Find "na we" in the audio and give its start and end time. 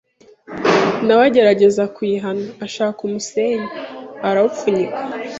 1.05-1.23